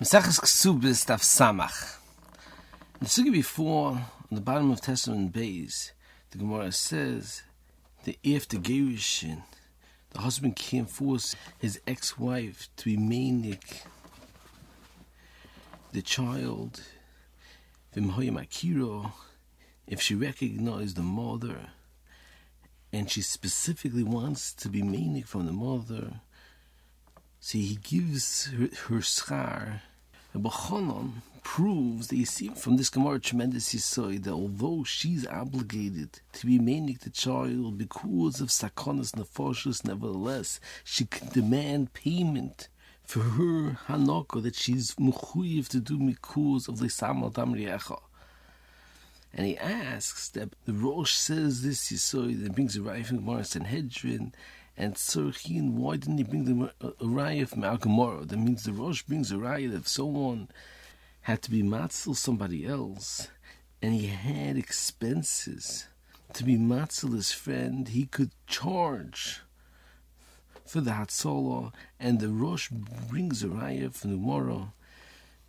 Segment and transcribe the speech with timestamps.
[0.00, 1.98] Mesachas Ksubis Daf Samach.
[3.00, 5.92] The Sugi before, on the bottom of Testament Bays,
[6.30, 7.42] the Gemara says
[8.04, 9.42] that if the Gerishin,
[10.12, 13.82] the husband can't force his ex-wife to be manic,
[15.92, 16.80] the child,
[17.94, 19.12] Vimhoyam Akiro,
[19.86, 21.72] if she recognizes the mother,
[22.90, 26.22] and she specifically wants to be manic from the mother,
[27.42, 29.80] See, he gives her, her schar.
[30.38, 36.46] Bachanan proves that you see from this Gemara tremendous Yisoy that although she's obligated to
[36.46, 42.68] be manic the child because of sakonas nefashos, nevertheless she can demand payment
[43.04, 47.32] for her hanoko that she's mechuyev to do because of the samal
[49.32, 53.44] and he asks that the Rosh says this Yisoy that brings a right from Gemara
[53.44, 54.32] Sanhedrin
[54.76, 57.76] and Tzurchin, why didn't he bring the a raya from Al?
[57.76, 60.48] That means the Rosh brings a raya if someone
[61.22, 63.28] had to be matzel somebody else,
[63.82, 65.86] and he had expenses
[66.32, 69.40] to be matzel his friend, he could charge
[70.64, 74.72] for the Hatzalah, and the Rosh brings a raya from the Gemara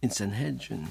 [0.02, 0.88] in Sanhedrin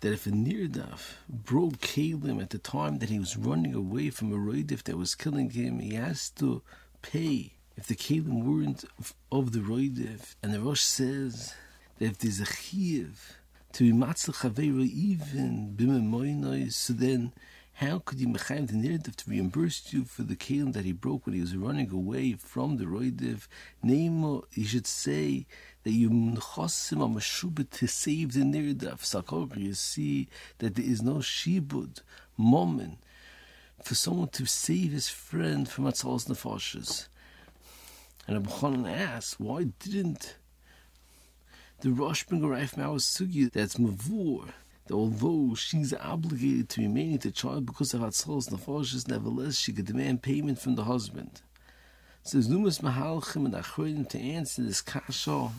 [0.00, 4.32] that if a Nirdaf broke Kalim at the time that he was running away from
[4.32, 6.62] a Roidif that was killing him, he has to
[7.02, 8.84] pay if the Kalim weren't
[9.30, 10.34] of the Roidev.
[10.42, 11.54] And the Rosh says
[11.98, 13.38] that if there's a Chiv
[13.72, 17.32] to be Matzah Chavera even Bimemoinoi, so then
[17.74, 21.26] how could you mechaim the Nirdav to reimburse you for the Kalim that he broke
[21.26, 23.48] when he was running away from the Roidev?
[23.82, 25.46] Nemo, you should say
[25.82, 29.00] that you mchosim a mashubit to save the Nirdav.
[29.00, 30.28] Sakor, you see
[30.58, 32.00] that there is no shibud,
[32.36, 32.98] moment
[33.82, 37.08] for someone to save his friend from Atzalas Nefashis.
[38.26, 40.36] And Abu Chanan asks, why didn't
[41.80, 44.50] the Rosh bring a Raif Sugi that's Mavur,
[44.86, 49.72] that although she's obligated to remain with the child because of Atzalas Nefashis, nevertheless she
[49.72, 51.42] could demand payment from the husband.
[52.22, 55.50] So there's numerous Mahalchim and Achronim to answer this Kasha.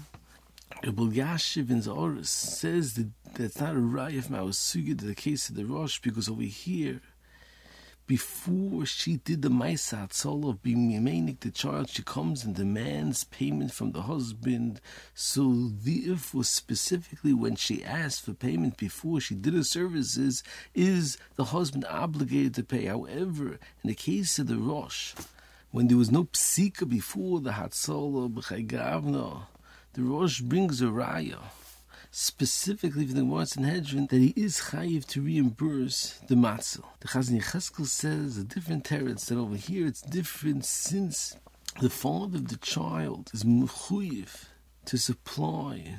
[0.81, 5.55] Rabbi Yashiv in Zoris says that that's not a Raif Sugi to the case of
[5.55, 7.01] the Rosh because over here,
[8.06, 10.91] before she did the Maisa Soul of being
[11.40, 14.81] the child, she comes and demands payment from the husband.
[15.14, 20.44] So if, therefore, specifically when she asked for payment before she did her services,
[20.74, 22.86] is the husband obligated to pay?
[22.86, 25.14] However, in the case of the Rosh,
[25.72, 29.41] when there was no psika before the Hatzalah B'chai
[29.94, 31.40] the Rosh brings a raya
[32.16, 36.84] specifically for the Gemara Sanhedrin that he is chayiv to reimburse the matzah.
[37.00, 39.88] The Chazon Yecheskel says a different teretz that over here.
[39.88, 41.35] It's different since
[41.81, 44.46] the father of the child is mechuyev
[44.85, 45.96] to supply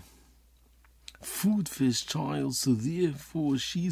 [1.21, 3.91] food for his child, so therefore she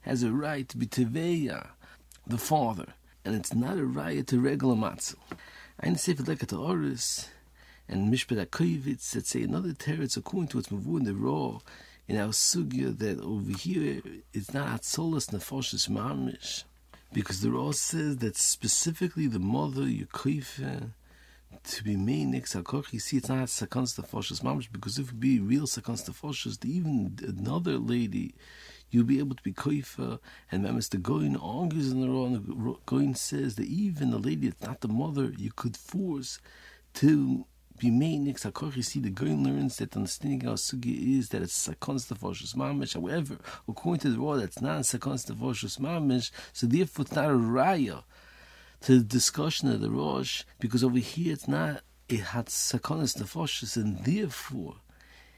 [0.00, 1.68] has a right to be teveya,
[2.26, 4.74] the father, and it's not a right to regular
[6.00, 7.28] say for like at Oris,
[7.92, 11.60] and Mishpat Akoyevitz that say another teretz according to what's Mavu in the Raw
[12.08, 14.00] in our sugya that over here
[14.32, 16.64] it's not Atzolas Nefoshes Mamish
[17.12, 20.92] because the Raw says that specifically the mother Yekoife
[21.64, 25.38] to be manic sakoch you see it's not sakons Nefoshes Mamish because if it be
[25.38, 28.34] real sakons Nefoshes even another lady
[28.90, 30.18] you'll be able to be koifa.
[30.50, 31.00] And Mr.
[31.00, 34.88] Goin argues in the Raw, and Goin says that even the lady that's not the
[34.88, 36.40] mother, you could force
[36.94, 37.46] to
[37.82, 42.54] Bimeinik Sakoch, see the Goin learns that understanding of Sugi is that it's Sakons Tefoshes
[42.54, 42.94] Mamish.
[42.94, 47.30] However, according to the law, that's not Sakons Tefoshes Mamish, so therefore it's not a
[47.30, 48.04] raya
[48.82, 54.04] to the discussion of the Rosh, because over here it's not, it had Tefoshes, and
[54.04, 54.76] therefore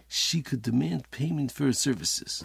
[0.06, 2.44] she could demand payment for her services.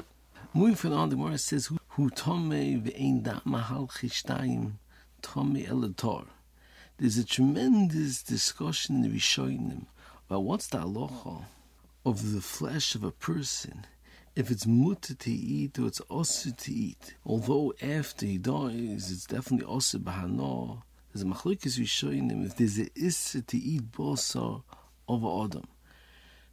[0.54, 4.76] Moving from on, the Gemara says, "Hu tome ve'ein da mahal chishtayim
[5.22, 6.26] tome elator."
[7.00, 9.86] There's a tremendous discussion in the Rishonim
[10.28, 11.46] about what's the halacha
[12.06, 13.86] of the flesh of a person,
[14.36, 17.16] if it's mutter to eat or it's also to eat.
[17.26, 20.82] Although after he dies, it's definitely also bahana.
[21.14, 24.62] There's a machlokes Rishonim if there's a issa to eat bosa
[25.08, 25.70] of adam.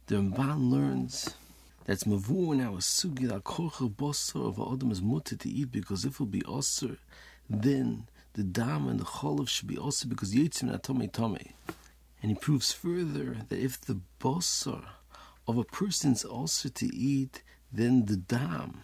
[0.05, 1.35] The Ramban learns
[1.83, 6.05] that's mavu in our sugi that kocha bosa of adam is mutter to eat because
[6.05, 6.95] if it will be osir,
[7.49, 8.07] then
[8.37, 11.53] the dam and the cholav should be also because yitzim atome tome.
[12.21, 14.83] And he proves further that if the basar
[15.47, 17.41] of a person is also to eat,
[17.73, 18.81] then the dam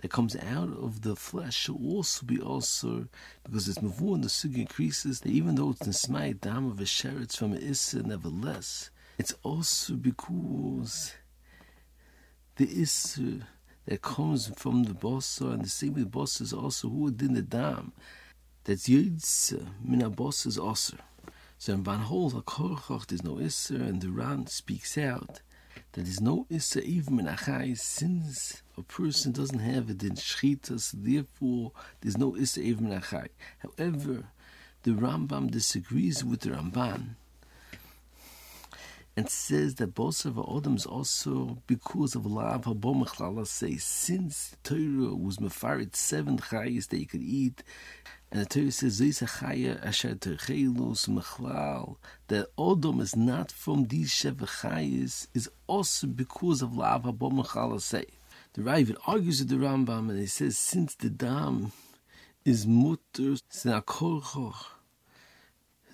[0.00, 3.06] that comes out of the flesh should also be also
[3.44, 6.80] because it's mavu and the sugi increases that even though it's the nismai dam of
[6.80, 11.12] a sheretz from a issa, nevertheless, it's also because
[12.56, 13.42] the Isser
[13.86, 17.34] that comes from the bossa, and the same with the bossa is also who in
[17.34, 17.92] the dam.
[18.64, 20.96] That's Yitza, uh, mina bossa is also.
[21.58, 25.42] So in Van Hol HaKorchach there's no Isser, and the Ran speaks out
[25.92, 30.94] that there's no Isser even in Achai, since a person doesn't have it in Shchitas,
[30.94, 33.28] therefore there's no Isser even in Achai.
[33.58, 34.28] However,
[34.84, 37.16] the Rambam disagrees with the Ramban
[39.16, 45.14] and says that both of Adam is also because of Lav Habomachlala say since Torah
[45.14, 47.62] was Mefarit seven chayas that you could eat,
[48.30, 51.96] and the Torah says Zisa Chaya Asher Terchelus Mechlal
[52.26, 58.06] that Adam is not from these seven chayas is also because of Lav Habomachlala say.
[58.54, 61.72] The Ravid argues with the Rambam and he says since the dam
[62.44, 63.36] is mutter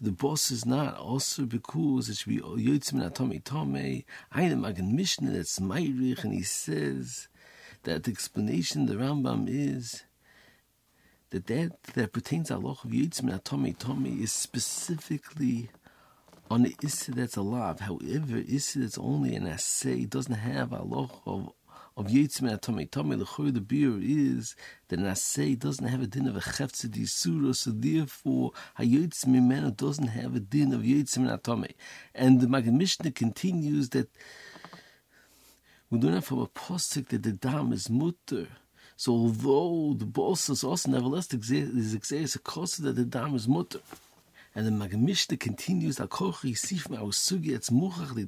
[0.01, 4.05] the boss is not also because it should be yotzim atome tome.
[4.33, 7.29] I am magen mishnah that's meirich, and he says
[7.83, 10.05] that the explanation the Rambam is
[11.31, 15.69] that that that pertains to Allah of yotzim atome tome is specifically
[16.51, 17.81] on the issa that's alive.
[17.81, 21.53] However, issa that's only an assay doesn't have Allah of
[22.01, 24.57] of Yitzim and Tomei Tomei, the the beer is
[24.89, 30.07] that Nasei doesn't have a din of a Chefzid Surah, so therefore Hayitzim Mimena doesn't
[30.09, 31.75] have a din of Yitzim and Tomei.
[32.15, 34.09] And the Magen Mishnah continues that
[35.91, 38.47] we don't have a postic that the dam is mutter.
[38.97, 43.81] So although the boss is also nevertheless is a cost that the dam is mutter.
[44.53, 48.25] And the Magen Mishnah continues, Akochi Sifma Ausugi, it's Muchach, the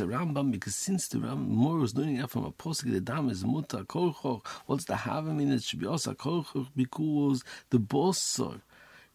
[0.00, 3.30] a Rambam, because since the Rambam more was learning out from a posik, the Dam
[3.30, 4.96] is Muta Akochoch, what's the
[5.40, 5.62] in it?
[5.62, 8.60] should be also Akochoch, because the Bossor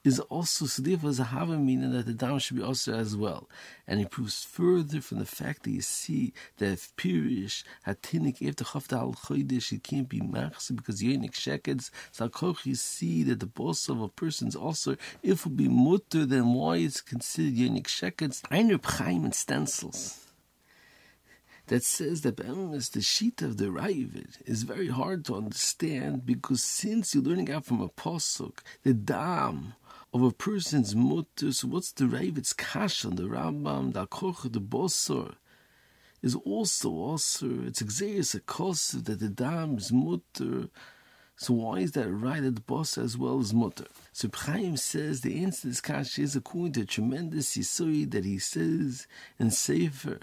[0.07, 3.49] is also Sadiq as a Hava meaning that the dam should be also as well.
[3.85, 8.55] And he proves further from the fact that you see that if Pirish Hatinik if
[8.55, 12.31] the Chafta al Chodesh it can't be Machs because Yenik Shekets, so
[12.63, 16.77] you see that the boss of a person's also if it be mutter, then why
[16.77, 18.41] it's considered Yenik Shekets?
[18.49, 20.23] Einer Pchaim and stencils
[21.67, 26.63] that says that is the sheet of the Ravid is very hard to understand because
[26.63, 29.73] since you're learning out from a posuk, the dam
[30.13, 31.51] of a person's mutter.
[31.51, 35.35] So what's the Ravid's kash on the Rambam, the Akoch, the Bosor,
[36.21, 40.69] is also also it's exeris a kosev that the dam is mutter.
[41.35, 43.85] So why is that right at the boss as well as mutter?
[44.11, 48.39] So Chaim says the answer this kash is according to a tremendous yisui that he
[48.39, 49.05] says
[49.37, 50.19] in Sefer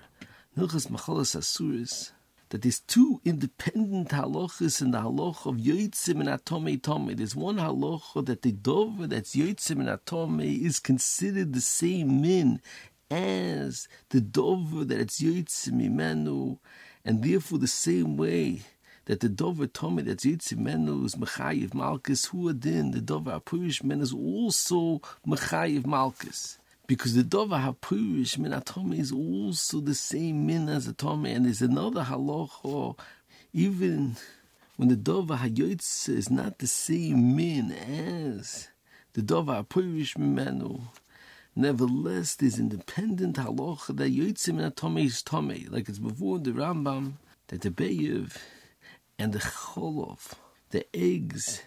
[0.58, 2.10] Hilchas Machalas Asuris
[2.54, 7.12] that there's two independent halachas in the halach of yotzim and atome tome.
[7.16, 12.60] There's one halacha that the dover that's yotzim and atome is considered the same min
[13.10, 16.60] as the dover that it's yotzim imenu,
[17.04, 18.62] and therefore the same way
[19.06, 22.92] that the dover tome that's yotzim imenu is mechayiv malchus huadin.
[22.92, 29.10] The dover apurish men is also mechayiv malchus because the Dova HaPurish min Atome is
[29.10, 32.98] also the same min as Atome, and there's another halacha,
[33.52, 34.16] even
[34.76, 38.68] when the Dova HaYotze is not the same min as
[39.14, 40.82] the Dova HaPurish Mimenu,
[41.56, 47.14] nevertheless there's independent halacha that Yotze min Atome is Tome, like it's before the Rambam,
[47.48, 48.36] that the Beyev
[49.18, 50.32] and the Cholov,
[50.70, 51.62] the eggs,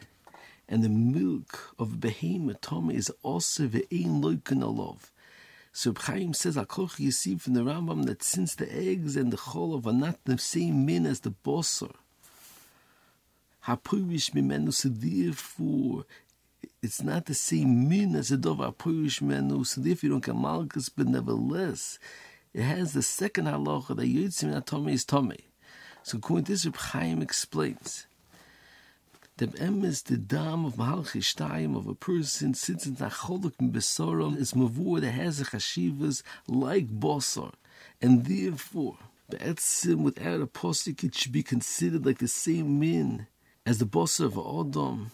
[0.69, 5.12] and the milk of behemoth Tome is also ve'ein loikin alov.
[5.71, 9.38] So Chaim says, Akoch, you see from the Rambam that since the eggs and the
[9.38, 11.93] cholov are not the same min as the bosser,
[13.65, 16.05] hapurish mimenu, so therefore
[16.81, 20.36] it's not the same min as the dov hapurish mimenu, so therefore you don't get
[20.36, 22.00] malchus, but nevertheless,
[22.53, 25.33] it has the second halacha that yotzim atome is tome.
[26.01, 28.06] So according to this, Chaim explains
[29.38, 34.36] the M is the dam of Mahalchish time of a person sits in Tacholuk Besorum
[34.36, 37.53] is Mavur that has a chashivas like Bosor.
[38.01, 38.98] And therefore,
[39.29, 43.27] Be'etzim without a postik, it should be considered like the same min
[43.63, 45.12] as the boss of Adam,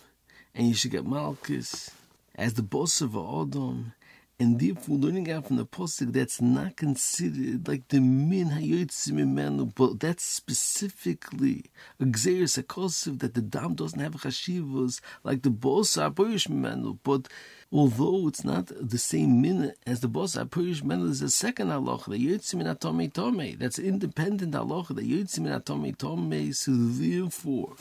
[0.55, 1.91] and you should get Malchus
[2.35, 3.93] as the boss of Adam,
[4.43, 10.01] and therefore learning out from the posuk that's not considered like the min hayotzim but
[10.01, 11.63] that's specifically
[12.01, 17.29] a gzeres akosiv that the dam doesn't have chashivas like the boss apoyish imenu, but
[17.71, 22.11] although it's not the same min as the boss apoyish imenu, there's a second halacha
[22.11, 26.51] the yotzim in atome tome that's independent halacha the yotzim in atome tome.
[26.51, 27.75] So therefore,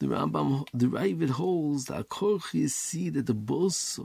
[0.00, 4.00] the Rambam, the Ravid holds that Akorchi see that the boss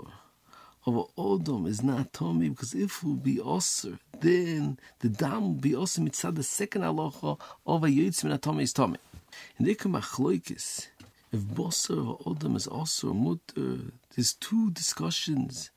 [0.88, 5.62] of Odom is not Tommy, because if it will be Osir, then the dam will
[5.62, 8.98] be Osir mitzad the second halacha of a and Tommy is Tommy.
[9.58, 10.88] And they come achloikis.
[11.34, 15.72] If Bosser of Odom is also mutter, there's two discussions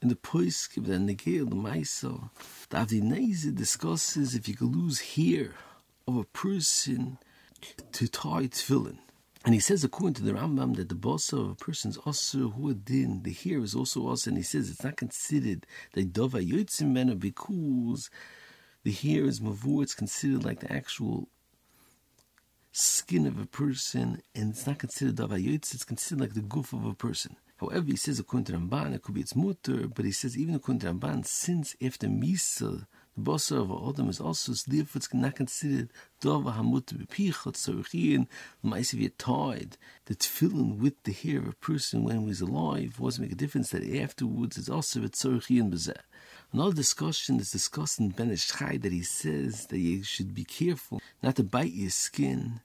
[0.00, 2.30] in the Poisk, the Negel, the Maisel.
[2.70, 5.52] The Avdinese discusses if you could lose hair
[6.08, 7.18] of a person
[7.92, 8.96] to tie tefillin.
[9.44, 13.22] And he says, according to the Rambam, that the boss of a person's also din,
[13.24, 17.14] the hair is also also, and he says it's not considered the dova yotzim mena
[17.14, 18.08] because
[18.84, 21.28] the hair is mavur, it's considered like the actual
[22.72, 26.72] skin of a person, and it's not considered dava yotz, it's considered like the goof
[26.72, 27.36] of a person.
[27.58, 30.54] However, he says according to Ramban, it could be its mutter, but he says even
[30.54, 32.86] according to Ramban, since after Misa,
[33.16, 35.88] the bossa of Adam is also therefore it's not considered
[36.20, 38.26] dava hamutter bepichot
[38.64, 42.98] if you tied the tefillin with the hair of a person when he was alive,
[42.98, 46.00] was make a difference that afterwards it's also a tzorchin bezeh.
[46.52, 51.00] Another discussion is discussed in Ben Chai that he says that you should be careful
[51.22, 52.60] not to bite your skin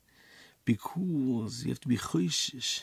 [0.65, 2.81] because you have to be choishish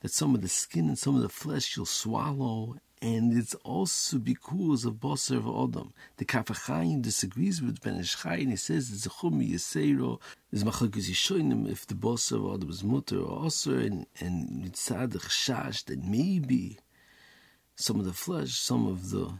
[0.00, 4.16] that some of the skin and some of the flesh you'll swallow, and it's also
[4.16, 5.92] because of Basar of Adam.
[6.16, 10.18] The Kaf HaChaim disagrees with Ben Ish Chai, and he says it's a Chumi Yisero,
[10.50, 15.12] is Machlokes Yishoinim, if the Basar of Adam is Mutter or Aser, and, and Yitzad
[15.18, 16.78] Chash, that maybe
[17.76, 19.34] some of the flesh, some of the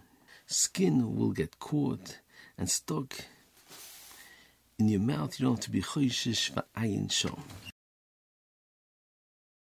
[0.44, 2.18] skin will get caught
[2.59, 3.14] and stuck
[4.78, 5.40] in your mouth.
[5.40, 7.40] You don't have to be Choishish Va'ayin Shom.